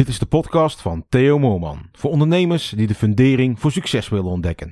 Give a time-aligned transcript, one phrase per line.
[0.00, 1.78] Dit is de podcast van Theo Moorman.
[1.92, 4.70] Voor ondernemers die de fundering voor succes willen ontdekken.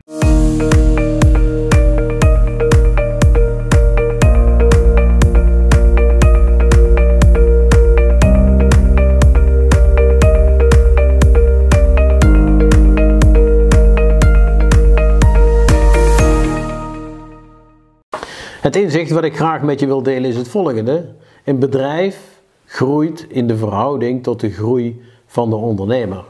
[18.60, 21.14] Het inzicht wat ik graag met je wil delen is het volgende.
[21.44, 26.24] Een bedrijf groeit in de verhouding tot de groei van de ondernemer.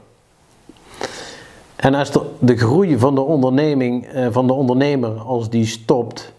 [1.77, 6.33] En als de, groei van de, onderneming, eh, van de ondernemer, als die stopt,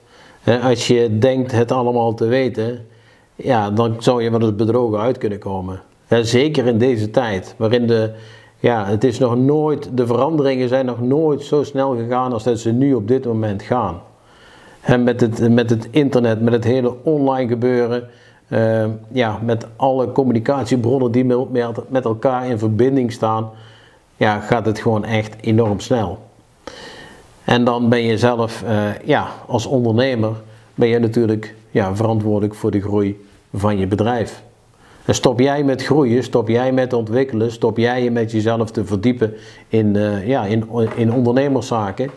[0.61, 2.87] als je denkt het allemaal te weten,
[3.35, 5.81] ja, dan zou je wel eens bedrogen uit kunnen komen.
[6.21, 8.11] zeker in deze tijd, waarin de,
[8.59, 12.59] ja, het is nog nooit, de veranderingen zijn nog nooit zo snel gegaan als dat
[12.59, 14.01] ze nu op dit moment gaan.
[14.81, 18.09] En met het, met het internet, met het hele online gebeuren,
[18.49, 21.25] uh, ja, met alle communicatiebronnen die
[21.89, 23.49] met, elkaar in verbinding staan,
[24.17, 26.19] ja, gaat het gewoon echt enorm snel.
[27.43, 30.33] En dan ben je zelf, uh, ja, als ondernemer,
[30.75, 34.43] ben je natuurlijk ja, verantwoordelijk voor de groei van je bedrijf.
[35.05, 38.85] En stop jij met groeien, stop jij met ontwikkelen, stop jij je met jezelf te
[38.85, 39.33] verdiepen
[39.67, 42.09] in, uh, ja, in, in ondernemerszaken,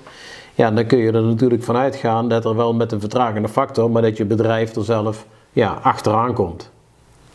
[0.55, 3.91] ja, dan kun je er natuurlijk vanuit gaan dat er wel met een vertragende factor,
[3.91, 6.71] maar dat je bedrijf er zelf ja, achteraan komt.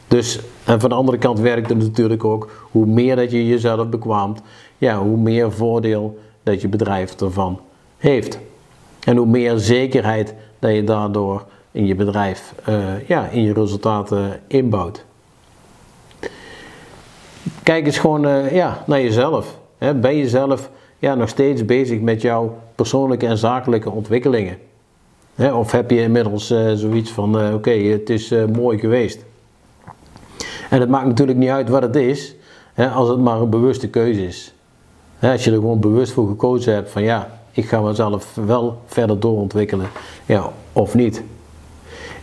[0.07, 3.89] Dus, en van de andere kant werkt het natuurlijk ook, hoe meer dat je jezelf
[3.89, 4.41] bekwaamt,
[4.77, 7.59] ja, hoe meer voordeel dat je bedrijf ervan
[7.97, 8.39] heeft.
[8.99, 14.41] En hoe meer zekerheid dat je daardoor in je bedrijf, uh, ja, in je resultaten
[14.47, 15.05] inbouwt.
[17.63, 19.59] Kijk eens gewoon uh, ja, naar jezelf.
[19.77, 19.95] Hè.
[19.95, 24.57] Ben je zelf ja, nog steeds bezig met jouw persoonlijke en zakelijke ontwikkelingen?
[25.37, 29.25] Of heb je inmiddels uh, zoiets van, uh, oké, het is uh, mooi geweest.
[30.69, 32.35] En het maakt natuurlijk niet uit wat het is,
[32.93, 34.53] als het maar een bewuste keuze is.
[35.19, 39.19] Als je er gewoon bewust voor gekozen hebt van ja, ik ga mezelf wel verder
[39.19, 39.87] doorontwikkelen,
[40.25, 41.23] ja, of niet.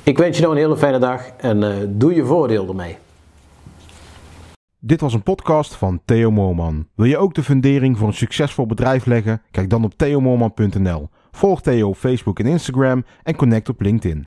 [0.02, 2.96] Ik wens je nou een hele fijne dag en doe je voordeel ermee.
[4.78, 6.86] Dit was een podcast van Theo Moorman.
[6.94, 9.42] Wil je ook de fundering voor een succesvol bedrijf leggen?
[9.50, 11.08] Kijk dan op theomoorman.nl.
[11.34, 14.22] Volg Theo op Facebook en Instagram en connect op LinkedIn.